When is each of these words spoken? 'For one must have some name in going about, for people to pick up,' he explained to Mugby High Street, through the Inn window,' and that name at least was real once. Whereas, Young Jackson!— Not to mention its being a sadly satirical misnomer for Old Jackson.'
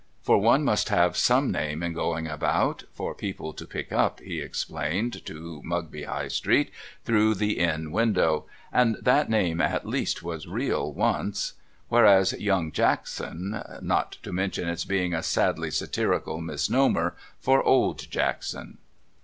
'For 0.23 0.39
one 0.39 0.63
must 0.63 0.89
have 0.89 1.15
some 1.15 1.51
name 1.51 1.83
in 1.83 1.93
going 1.93 2.25
about, 2.27 2.85
for 2.91 3.13
people 3.13 3.53
to 3.53 3.67
pick 3.67 3.91
up,' 3.91 4.19
he 4.19 4.39
explained 4.41 5.23
to 5.27 5.61
Mugby 5.63 6.05
High 6.07 6.29
Street, 6.29 6.71
through 7.05 7.35
the 7.35 7.59
Inn 7.59 7.91
window,' 7.91 8.47
and 8.73 8.97
that 8.99 9.29
name 9.29 9.61
at 9.61 9.85
least 9.85 10.23
was 10.23 10.47
real 10.47 10.91
once. 10.91 11.53
Whereas, 11.89 12.33
Young 12.39 12.71
Jackson!— 12.71 13.61
Not 13.83 14.13
to 14.23 14.33
mention 14.33 14.67
its 14.67 14.85
being 14.85 15.13
a 15.13 15.21
sadly 15.21 15.69
satirical 15.69 16.41
misnomer 16.41 17.15
for 17.39 17.61
Old 17.61 18.09
Jackson.' 18.09 18.79